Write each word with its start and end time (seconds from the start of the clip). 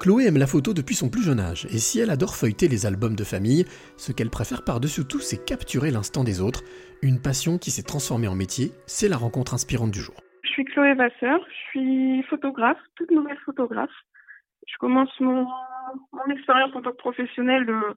Chloé 0.00 0.24
aime 0.24 0.38
la 0.38 0.46
photo 0.46 0.72
depuis 0.72 0.94
son 0.94 1.10
plus 1.10 1.22
jeune 1.22 1.40
âge, 1.40 1.66
et 1.66 1.76
si 1.76 2.00
elle 2.00 2.08
adore 2.08 2.34
feuilleter 2.34 2.68
les 2.68 2.86
albums 2.86 3.14
de 3.14 3.22
famille, 3.22 3.66
ce 3.98 4.12
qu'elle 4.12 4.30
préfère 4.30 4.64
par-dessus 4.64 5.04
tout, 5.04 5.20
c'est 5.20 5.44
capturer 5.44 5.90
l'instant 5.90 6.24
des 6.24 6.40
autres. 6.40 6.62
Une 7.02 7.20
passion 7.20 7.58
qui 7.58 7.70
s'est 7.70 7.82
transformée 7.82 8.26
en 8.26 8.34
métier, 8.34 8.72
c'est 8.86 9.10
la 9.10 9.18
rencontre 9.18 9.52
inspirante 9.52 9.90
du 9.90 10.00
jour. 10.00 10.14
Je 10.42 10.48
suis 10.48 10.64
Chloé 10.64 10.94
Vasseur, 10.94 11.38
je 11.46 11.68
suis 11.68 12.22
photographe, 12.30 12.78
toute 12.96 13.10
nouvelle 13.10 13.36
photographe. 13.44 13.90
Je 14.66 14.72
commence 14.78 15.10
mon, 15.20 15.46
expérience 16.32 16.74
en 16.74 16.80
tant 16.80 16.92
que 16.92 16.96
professionnelle 16.96 17.68
euh, 17.68 17.92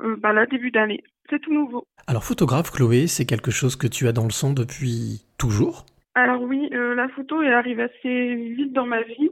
euh, 0.00 0.16
bah 0.16 0.32
là, 0.32 0.46
début 0.46 0.72
d'année. 0.72 1.04
C'est 1.28 1.38
tout 1.38 1.54
nouveau. 1.54 1.86
Alors 2.08 2.24
photographe, 2.24 2.72
Chloé, 2.72 3.06
c'est 3.06 3.24
quelque 3.24 3.52
chose 3.52 3.76
que 3.76 3.86
tu 3.86 4.08
as 4.08 4.12
dans 4.12 4.24
le 4.24 4.30
sang 4.30 4.52
depuis 4.52 5.22
toujours? 5.38 5.86
Alors 6.16 6.42
oui, 6.42 6.68
euh, 6.72 6.96
la 6.96 7.08
photo 7.10 7.40
elle 7.40 7.54
arrive 7.54 7.78
assez 7.78 8.34
vite 8.56 8.72
dans 8.72 8.86
ma 8.86 9.02
vie. 9.02 9.30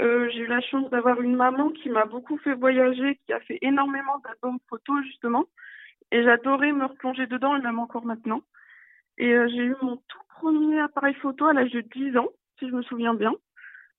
Euh, 0.00 0.28
j'ai 0.32 0.40
eu 0.40 0.46
la 0.46 0.60
chance 0.60 0.90
d'avoir 0.90 1.20
une 1.20 1.36
maman 1.36 1.70
qui 1.70 1.88
m'a 1.88 2.04
beaucoup 2.04 2.36
fait 2.38 2.54
voyager, 2.54 3.20
qui 3.26 3.32
a 3.32 3.40
fait 3.40 3.58
énormément 3.62 4.18
d'albums 4.24 4.58
photos 4.68 5.04
justement. 5.04 5.44
Et 6.10 6.22
j'adorais 6.22 6.72
me 6.72 6.86
replonger 6.86 7.26
dedans, 7.26 7.56
et 7.56 7.60
même 7.60 7.78
encore 7.78 8.04
maintenant. 8.04 8.42
Et 9.18 9.32
euh, 9.32 9.48
j'ai 9.48 9.64
eu 9.64 9.76
mon 9.82 9.96
tout 9.96 10.18
premier 10.28 10.80
appareil 10.80 11.14
photo 11.14 11.46
à 11.46 11.52
l'âge 11.52 11.70
de 11.70 11.80
10 11.80 12.16
ans, 12.16 12.28
si 12.58 12.68
je 12.68 12.74
me 12.74 12.82
souviens 12.82 13.14
bien. 13.14 13.32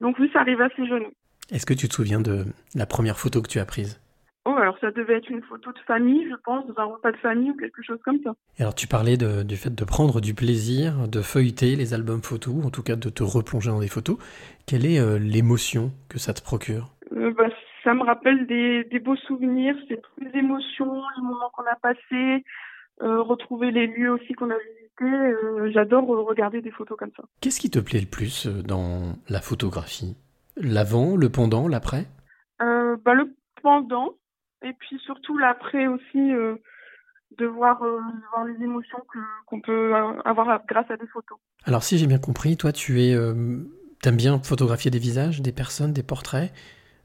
Donc 0.01 0.19
oui, 0.19 0.29
ça 0.33 0.41
arrive 0.41 0.61
assez 0.61 0.85
jeune. 0.85 1.05
Est-ce 1.51 1.65
que 1.65 1.73
tu 1.73 1.87
te 1.87 1.93
souviens 1.93 2.19
de 2.19 2.45
la 2.73 2.85
première 2.85 3.17
photo 3.17 3.41
que 3.41 3.47
tu 3.47 3.59
as 3.59 3.65
prise? 3.65 3.99
Alors 4.75 4.93
ça 4.93 4.99
devait 4.99 5.17
être 5.17 5.29
une 5.29 5.41
photo 5.43 5.71
de 5.71 5.79
famille, 5.79 6.27
je 6.29 6.35
pense, 6.43 6.65
d'un 6.75 6.85
repas 6.85 7.11
de 7.11 7.17
famille 7.17 7.51
ou 7.51 7.55
quelque 7.55 7.81
chose 7.83 7.99
comme 8.03 8.19
ça. 8.23 8.33
Et 8.57 8.61
alors 8.61 8.75
tu 8.75 8.87
parlais 8.87 9.17
du 9.17 9.55
fait 9.55 9.73
de 9.73 9.85
prendre 9.85 10.21
du 10.21 10.33
plaisir, 10.33 11.07
de 11.07 11.21
feuilleter 11.21 11.75
les 11.75 11.93
albums 11.93 12.21
photos, 12.21 12.65
en 12.65 12.69
tout 12.69 12.83
cas 12.83 12.95
de 12.95 13.09
te 13.09 13.23
replonger 13.23 13.69
dans 13.69 13.79
des 13.79 13.87
photos. 13.87 14.17
Quelle 14.65 14.85
est 14.85 14.99
euh, 14.99 15.19
l'émotion 15.19 15.91
que 16.09 16.17
ça 16.17 16.33
te 16.33 16.41
procure? 16.41 16.89
Euh, 17.15 17.33
bah, 17.37 17.49
Ça 17.83 17.93
me 17.93 18.03
rappelle 18.03 18.47
des, 18.47 18.99
beaux 18.99 19.15
souvenirs, 19.15 19.75
c'est 19.87 20.01
toutes 20.01 20.33
les 20.33 20.39
émotions, 20.39 21.01
les 21.17 21.23
moments 21.23 21.51
qu'on 21.53 21.63
a 21.63 21.75
passés, 21.75 22.43
euh, 23.01 23.21
retrouver 23.21 23.71
les 23.71 23.87
lieux 23.87 24.11
aussi 24.11 24.33
qu'on 24.33 24.49
a 24.49 24.55
visités. 24.57 25.71
J'adore 25.73 26.07
regarder 26.07 26.61
des 26.61 26.71
photos 26.71 26.97
comme 26.97 27.11
ça. 27.17 27.23
Qu'est-ce 27.41 27.59
qui 27.59 27.69
te 27.69 27.79
plaît 27.79 27.99
le 27.99 28.07
plus 28.07 28.47
dans 28.47 29.15
la 29.27 29.41
photographie? 29.41 30.15
L'avant, 30.55 31.17
le 31.17 31.29
pendant, 31.29 31.67
l'après? 31.67 32.05
Bah, 32.59 33.13
Le 33.13 33.35
pendant, 33.61 34.13
et 34.63 34.73
puis 34.73 34.99
surtout 34.99 35.37
l'après 35.37 35.87
aussi 35.87 36.33
euh, 36.33 36.55
de 37.37 37.45
voir, 37.45 37.81
euh, 37.83 37.99
voir, 38.33 38.45
les 38.45 38.63
émotions 38.63 38.99
qu'on 39.45 39.61
peut 39.61 39.93
avoir 40.25 40.65
grâce 40.67 40.89
à 40.89 40.97
des 40.97 41.07
photos. 41.07 41.37
Alors 41.65 41.83
si 41.83 41.97
j'ai 41.97 42.07
bien 42.07 42.19
compris, 42.19 42.57
toi 42.57 42.71
tu 42.71 43.01
es 43.01 43.13
euh, 43.13 43.63
aimes 44.05 44.17
bien 44.17 44.39
photographier 44.39 44.91
des 44.91 44.99
visages, 44.99 45.41
des 45.41 45.51
personnes, 45.51 45.93
des 45.93 46.03
portraits. 46.03 46.51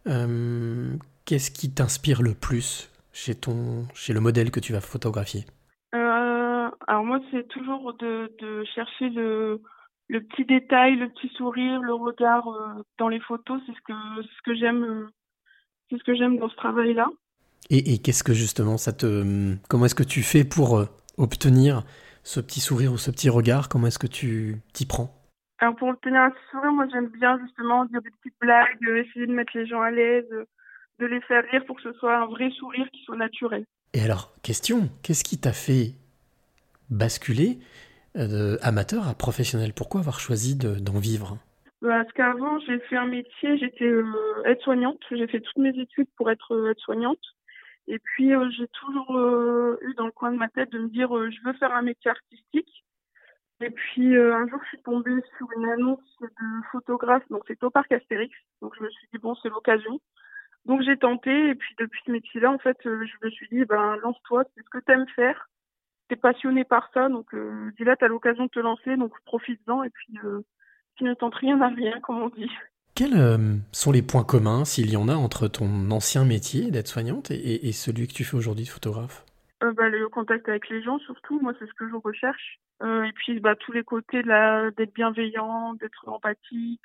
Qu'est-ce 0.05 1.51
qui 1.51 1.73
t'inspire 1.73 2.23
le 2.23 2.35
plus 2.35 2.91
chez 3.13 3.35
ton 3.35 3.87
chez 3.95 4.13
le 4.13 4.21
modèle 4.21 4.51
que 4.51 4.61
tu 4.61 4.73
vas 4.73 4.81
photographier? 4.81 5.45
Alors 5.93 7.05
moi 7.05 7.21
c'est 7.31 7.47
toujours 7.49 7.95
de, 7.95 8.33
de 8.41 8.65
chercher 8.75 9.11
le, 9.11 9.63
le 10.09 10.21
petit 10.23 10.45
détail, 10.45 10.97
le 10.97 11.09
petit 11.09 11.29
sourire, 11.37 11.81
le 11.81 11.95
regard 11.95 12.49
dans 12.99 13.09
les 13.09 13.21
photos, 13.21 13.61
c'est 13.65 13.73
ce 13.73 13.81
que 13.87 14.23
ce 14.23 14.43
que 14.45 14.55
j'aime 14.55 15.09
c'est 15.91 15.99
ce 15.99 16.05
que 16.05 16.15
j'aime 16.15 16.39
dans 16.39 16.49
ce 16.49 16.57
travail-là. 16.57 17.09
Et, 17.69 17.99
qu'est-ce 17.99 18.25
que 18.25 18.33
justement 18.33 18.77
ça 18.79 18.93
te. 18.93 19.55
Comment 19.69 19.85
est-ce 19.85 19.95
que 19.95 20.03
tu 20.03 20.23
fais 20.23 20.45
pour 20.45 20.79
euh, 20.79 20.87
obtenir 21.19 21.85
ce 22.25 22.41
petit 22.41 22.61
sourire 22.61 22.93
ou 22.93 22.99
ce 22.99 23.11
petit 23.11 23.29
regard? 23.29 23.69
Comment 23.69 23.87
est-ce 23.87 23.99
que 23.99 24.09
tu 24.09 24.57
t'y 24.73 24.87
prends? 24.87 25.15
Alors 25.61 25.77
pour 25.77 25.89
obtenir 25.89 26.21
un 26.21 26.33
sourire, 26.51 26.73
moi 26.73 26.87
j'aime 26.91 27.09
bien 27.09 27.39
justement 27.45 27.85
dire 27.85 28.01
des 28.03 28.11
petites 28.11 28.35
blagues, 28.41 28.67
essayer 28.83 29.27
de 29.27 29.33
mettre 29.33 29.53
les 29.55 29.67
gens 29.67 29.83
à 29.83 29.91
l'aise, 29.91 30.27
de 30.99 31.07
les 31.07 31.21
faire 31.23 31.45
rire 31.53 31.65
pour 31.67 31.77
que 31.77 31.83
ce 31.83 31.93
soit 31.93 32.17
un 32.17 32.27
vrai 32.27 32.51
sourire 32.59 32.89
qui 32.93 33.03
soit 33.05 33.17
naturel. 33.17 33.65
Et 33.93 34.01
alors, 34.03 34.33
question, 34.43 34.89
qu'est-ce 35.03 35.25
qui 35.25 35.39
t'a 35.39 35.53
fait 35.53 35.95
basculer 36.91 37.59
euh, 38.17 38.57
amateur 38.63 39.09
à 39.09 39.15
professionnel? 39.15 39.73
Pourquoi 39.75 40.01
avoir 40.01 40.21
choisi 40.21 40.57
d'en 40.57 40.99
vivre? 40.99 41.39
Parce 41.81 42.13
qu'avant, 42.13 42.59
j'ai 42.61 42.79
fait 42.81 42.97
un 42.97 43.07
métier, 43.07 43.59
j'étais 43.59 43.87
euh, 43.87 44.05
aide-soignante. 44.45 45.01
J'ai 45.11 45.27
fait 45.27 45.41
toutes 45.41 45.57
mes 45.59 45.79
études 45.81 46.09
pour 46.17 46.31
être 46.31 46.71
aide-soignante. 46.71 47.19
Et 47.91 47.99
puis 47.99 48.33
euh, 48.33 48.49
j'ai 48.51 48.69
toujours 48.69 49.19
euh, 49.19 49.77
eu 49.83 49.95
dans 49.95 50.07
le 50.07 50.13
coin 50.13 50.31
de 50.31 50.37
ma 50.37 50.49
tête 50.49 50.71
de 50.71 50.79
me 50.79 50.89
dire 50.89 51.15
euh, 51.17 51.29
je 51.29 51.43
veux 51.43 51.53
faire 51.55 51.75
un 51.75 51.83
métier 51.83 52.09
artistique. 52.09 52.85
Et 53.61 53.71
puis 53.71 54.17
un 54.17 54.47
jour 54.47 54.61
je 54.63 54.69
suis 54.69 54.83
tombée 54.83 55.21
sur 55.37 55.49
une 55.57 55.69
annonce 55.69 56.17
de 56.21 56.29
photographe, 56.71 57.25
donc 57.31 57.43
c'est 57.49 57.63
au 57.65 57.71
parc 57.71 57.91
Astérix. 57.91 58.33
Donc 58.63 58.75
je 58.79 58.85
me 58.85 58.91
suis 58.91 59.09
dit 59.13 59.19
bon 59.19 59.35
c'est 59.43 59.49
l'occasion. 59.49 60.01
Donc 60.67 60.83
j'ai 60.83 60.97
tenté 60.97 61.49
et 61.49 61.55
puis 61.57 61.75
depuis 61.79 62.01
ce 62.07 62.13
métier-là 62.13 62.53
en 62.53 62.59
fait 62.59 62.79
je 62.85 63.25
me 63.25 63.31
suis 63.31 63.49
dit 63.49 63.65
ben 63.65 63.97
lance-toi, 63.97 64.45
c'est 64.55 64.63
ce 64.63 64.71
que 64.71 64.79
t'aimes 64.79 65.09
faire. 65.17 65.51
T'es 66.09 66.17
passionné 66.17 66.63
par 66.63 66.91
ça 66.95 67.09
donc 67.09 67.35
dis 67.77 67.85
là 67.85 67.97
t'as 67.97 68.09
l'occasion 68.09 68.45
de 68.45 68.51
te 68.51 68.61
lancer 68.61 68.97
donc 68.97 69.13
profite-en 69.25 69.83
et 69.83 69.91
puis 69.91 70.17
tu 70.95 71.05
ne 71.05 71.15
tentes 71.15 71.35
rien 71.35 71.61
à 71.61 71.69
rien 71.69 72.01
comme 72.01 72.23
on 72.23 72.29
dit. 72.29 72.51
Quels 72.95 73.17
euh, 73.17 73.57
sont 73.73 73.93
les 73.93 74.03
points 74.03 74.25
communs, 74.25 74.65
s'il 74.65 74.91
y 74.91 74.97
en 74.97 75.09
a, 75.09 75.15
entre 75.15 75.49
ton 75.49 75.91
ancien 75.91 76.25
métier 76.25 76.71
d'aide-soignante 76.71 77.31
et, 77.31 77.73
celui 77.73 78.09
que 78.09 78.13
tu 78.13 78.25
fais 78.25 78.37
aujourd'hui 78.37 78.65
de 78.65 78.71
photographe? 78.71 79.25
Euh, 79.63 79.73
bah, 79.73 79.89
Le 79.89 80.09
contact 80.09 80.49
avec 80.49 80.69
les 80.69 80.83
gens, 80.83 80.99
surtout, 81.01 81.41
moi, 81.41 81.53
c'est 81.59 81.67
ce 81.67 81.75
que 81.75 81.89
je 81.89 81.95
recherche. 81.97 82.59
Euh, 82.83 83.05
et 83.05 83.13
puis, 83.13 83.39
bah, 83.41 83.55
tous 83.57 83.73
les 83.73 83.85
côtés 83.85 84.23
d'être 84.23 84.95
bienveillant, 84.95 85.75
d'être 85.75 86.09
empathique, 86.09 86.81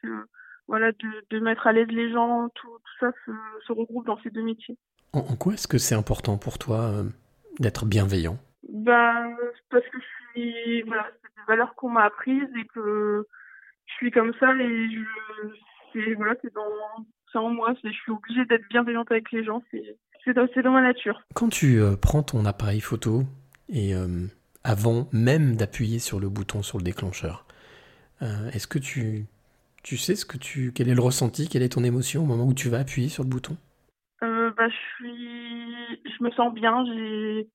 voilà, 0.68 0.92
de, 1.30 1.40
mettre 1.40 1.68
à 1.68 1.74
l'aise 1.74 1.88
les 1.90 2.12
gens, 2.12 2.50
tout, 2.56 2.78
ça 3.00 3.12
se, 3.26 3.72
regroupe 3.72 4.06
dans 4.06 4.20
ces 4.22 4.30
deux 4.30 4.44
métiers. 4.44 4.78
En, 5.14 5.36
quoi 5.36 5.54
est-ce 5.54 5.68
que 5.68 5.78
c'est 5.78 5.96
important 5.96 6.38
pour 6.38 6.58
toi 6.60 7.04
d'être 7.60 7.86
bienveillant? 7.86 8.38
Bah, 8.70 9.28
Parce 9.70 9.86
que 9.86 9.98
je 10.00 10.42
suis, 10.42 10.82
voilà, 10.84 11.08
c'est 11.22 11.42
des 11.42 11.46
valeurs 11.48 11.76
qu'on 11.76 11.90
m'a 11.90 12.04
apprises 12.04 12.50
et 12.60 12.66
que 12.74 13.26
je 13.86 13.94
suis 13.94 14.12
comme 14.12 14.34
ça 14.40 14.54
et 14.56 14.90
je 14.92 15.00
c'est 15.95 16.13
voilà, 16.13 16.35
c'est 16.41 16.53
dans, 16.53 17.06
en 17.39 17.50
moi. 17.50 17.73
Je 17.83 17.89
suis 17.89 18.11
obligée 18.11 18.45
d'être 18.45 18.67
bienveillante 18.69 19.11
avec 19.11 19.31
les 19.31 19.44
gens. 19.44 19.61
C'est 19.72 20.33
dans, 20.33 20.47
dans, 20.63 20.72
ma 20.72 20.81
nature. 20.81 21.22
Quand 21.33 21.50
tu 21.50 21.79
euh, 21.79 21.95
prends 21.95 22.23
ton 22.23 22.45
appareil 22.45 22.81
photo 22.81 23.23
et 23.69 23.95
euh, 23.95 24.28
avant 24.63 25.07
même 25.11 25.56
d'appuyer 25.56 26.00
sur 26.00 26.19
le 26.19 26.29
bouton 26.29 26.63
sur 26.63 26.78
le 26.78 26.83
déclencheur, 26.83 27.45
euh, 28.22 28.50
est-ce 28.51 28.67
que 28.67 28.79
tu, 28.79 29.25
tu 29.83 29.97
sais 29.97 30.16
ce 30.16 30.25
que 30.25 30.38
tu, 30.38 30.72
quel 30.73 30.89
est 30.89 30.95
le 30.95 31.01
ressenti, 31.01 31.47
quelle 31.47 31.63
est 31.63 31.73
ton 31.73 31.83
émotion 31.83 32.23
au 32.23 32.25
moment 32.25 32.45
où 32.45 32.53
tu 32.53 32.69
vas 32.69 32.79
appuyer 32.79 33.09
sur 33.09 33.23
le 33.23 33.29
bouton? 33.29 33.57
Bah, 34.22 34.69
je 34.69 34.75
suis, 34.95 36.13
je 36.17 36.23
me 36.23 36.31
sens 36.31 36.53
bien. 36.53 36.85
J'ai 36.85 37.50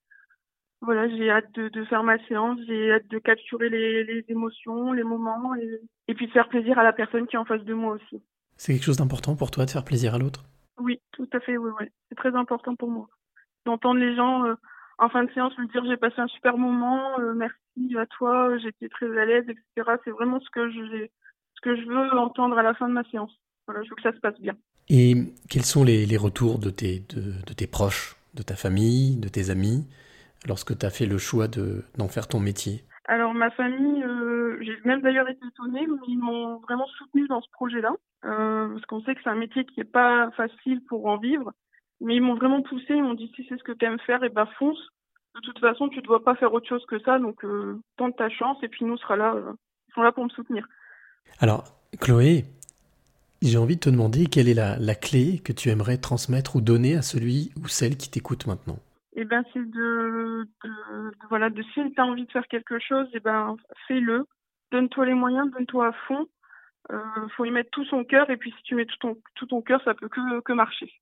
voilà, 0.83 1.09
j'ai 1.09 1.31
hâte 1.31 1.53
de, 1.55 1.69
de, 1.69 1.85
faire 1.85 2.03
ma 2.03 2.19
séance, 2.27 2.59
j'ai 2.67 2.93
hâte 2.93 3.09
de 3.09 3.19
capturer 3.19 3.69
les, 3.69 4.05
les 4.05 4.25
émotions, 4.29 4.93
les 4.93 5.03
moments 5.03 5.55
et, 5.55 5.81
et, 6.09 6.15
puis 6.15 6.27
de 6.27 6.33
faire 6.33 6.49
plaisir 6.49 6.79
à 6.79 6.83
la 6.83 6.93
personne 6.93 7.27
qui 7.27 7.37
est 7.37 7.39
en 7.39 7.45
face 7.45 7.65
de 7.65 7.75
moi 7.75 7.95
aussi. 7.95 8.23
C'est 8.57 8.73
quelque 8.73 8.85
chose 8.85 8.97
d'important 8.97 9.37
pour 9.37 9.51
toi 9.51 9.67
de 9.67 9.71
faire 9.71 9.85
plaisir 9.85 10.15
à 10.15 10.19
l'autre? 10.19 10.45
Oui, 10.79 11.01
tout 11.13 11.29
à 11.33 11.41
fait, 11.41 11.57
oui, 11.57 11.71
oui. 11.79 11.87
C'est 12.09 12.15
très 12.15 12.35
important 12.35 12.77
pour 12.77 12.91
moi. 12.91 13.09
D'entendre 13.67 14.01
les 14.01 14.17
gens 14.17 14.47
euh, 14.47 14.55
en 14.99 15.09
fin 15.11 15.25
de 15.25 15.31
séance 15.33 15.57
me 15.59 15.67
dire 15.71 15.85
j'ai 15.87 15.97
passé 15.97 16.17
un 16.19 16.29
super 16.29 16.57
moment, 16.57 17.19
euh, 17.21 17.35
merci 17.35 17.97
à 17.99 18.07
toi, 18.07 18.57
j'étais 18.59 18.89
très 18.89 19.19
à 19.19 19.25
l'aise, 19.27 19.45
etc. 19.49 19.97
C'est 20.05 20.11
vraiment 20.11 20.41
ce 20.41 20.51
que 20.51 20.71
je 20.71 21.07
ce 21.55 21.61
que 21.63 21.77
je 21.77 21.87
veux 21.87 22.19
entendre 22.19 22.57
à 22.57 22.63
la 22.63 22.75
fin 22.75 22.89
de 22.89 22.95
ma 22.95 23.05
séance. 23.05 23.33
Voilà, 23.67 23.83
je 23.83 23.91
veux 23.91 23.97
que 23.97 24.03
ça 24.03 24.13
se 24.13 24.21
passe 24.21 24.41
bien. 24.41 24.55
Et 24.89 25.15
quels 25.49 25.65
sont 25.65 25.85
les, 25.85 26.07
les 26.07 26.17
retours 26.17 26.59
de 26.59 26.71
tes, 26.71 27.01
de, 27.11 27.33
de 27.47 27.53
tes 27.53 27.67
proches, 27.67 28.17
de 28.35 28.43
ta 28.43 28.57
famille, 28.57 29.17
de 29.19 29.29
tes 29.29 29.51
amis? 29.51 29.87
Lorsque 30.47 30.77
tu 30.79 30.87
as 30.87 30.91
fait 30.91 31.07
le 31.07 31.19
choix 31.19 31.49
d'en 31.49 32.09
faire 32.09 32.29
ton 32.29 32.41
métier 32.41 32.85
Alors 33.07 33.35
ma 33.35 33.51
famille, 33.51 34.03
euh, 34.03 34.59
j'ai 34.61 34.77
même 34.85 35.01
d'ailleurs 35.03 35.29
été 35.29 35.41
étonnée, 35.47 35.87
mais 35.87 36.07
ils 36.09 36.19
m'ont 36.19 36.59
vraiment 36.61 36.87
soutenu 36.99 37.27
dans 37.29 37.41
ce 37.41 37.51
projet-là, 37.53 37.93
euh, 38.25 38.69
parce 38.69 38.87
qu'on 38.87 39.03
sait 39.03 39.15
que 39.15 39.21
c'est 39.23 39.31
un 39.31 39.35
métier 39.35 39.65
qui 39.65 39.81
n'est 39.81 39.85
pas 39.85 40.31
facile 40.33 40.83
pour 40.89 41.07
en 41.07 41.19
vivre, 41.19 41.53
mais 42.01 42.17
ils 42.17 42.23
m'ont 42.23 42.35
vraiment 42.35 42.63
poussé, 42.63 42.87
ils 42.91 43.03
m'ont 43.03 43.15
dit 43.15 43.31
si 43.37 43.47
c'est 43.49 43.59
ce 43.59 43.65
que 43.65 43.73
tu 43.73 43.85
aimes 43.85 44.01
faire, 44.01 44.23
et 44.23 44.29
eh 44.31 44.35
ben 44.35 44.47
fonce. 44.59 44.81
De 45.37 45.41
toute 45.43 45.61
façon, 45.61 45.89
tu 45.89 45.99
ne 45.99 46.03
dois 46.03 46.25
pas 46.25 46.35
faire 46.35 46.53
autre 46.53 46.69
chose 46.69 46.85
que 46.87 46.99
ça, 47.01 47.19
donc 47.19 47.45
euh, 47.45 47.79
tente 47.97 48.17
ta 48.17 48.29
chance, 48.29 48.59
et 48.63 48.69
puis 48.69 48.85
nous 48.85 48.97
sera 48.99 49.17
là, 49.17 49.37
ils 49.89 49.95
sont 49.95 50.03
là 50.03 50.11
pour 50.11 50.25
me 50.25 50.31
soutenir. 50.31 50.67
Alors, 51.39 51.65
Chloé, 52.01 52.45
j'ai 53.43 53.57
envie 53.57 53.77
de 53.77 53.81
te 53.81 53.91
demander 53.91 54.27
quelle 54.27 54.49
est 54.49 54.55
la, 54.55 54.77
la 54.79 54.95
clé 54.95 55.39
que 55.39 55.53
tu 55.53 55.69
aimerais 55.69 55.99
transmettre 55.99 56.57
ou 56.57 56.61
donner 56.61 56.97
à 56.97 57.03
celui 57.03 57.53
ou 57.63 57.69
celle 57.69 57.97
qui 57.97 58.11
t'écoute 58.11 58.47
maintenant? 58.47 58.79
Et 59.13 59.23
eh 59.23 59.25
ben 59.25 59.45
c'est 59.53 59.69
de, 59.69 60.47
voilà 61.29 61.51
de 61.51 61.63
si 61.63 61.93
tu 61.93 62.01
as 62.01 62.07
envie 62.07 62.27
de 62.27 62.31
faire 62.31 62.47
quelque 62.47 62.79
chose 62.79 63.09
et 63.09 63.17
eh 63.17 63.21
ben 63.21 63.57
fais-le. 63.89 64.25
Donne-toi 64.71 65.07
les 65.07 65.15
moyens 65.15 65.51
donne-toi 65.51 65.89
à 65.89 65.93
fond. 66.07 66.29
Euh, 66.93 67.29
faut 67.37 67.45
y 67.45 67.51
mettre 67.51 67.71
tout 67.71 67.85
son 67.87 68.05
cœur 68.05 68.31
et 68.31 68.37
puis 68.37 68.53
si 68.57 68.63
tu 68.63 68.75
mets 68.77 68.87
tout 68.87 68.97
ton 69.01 69.17
tout 69.35 69.47
ton 69.47 69.63
cœur 69.63 69.83
ça 69.85 69.95
peut 69.95 70.09
que 70.09 70.41
que 70.41 70.53
marcher 70.53 70.93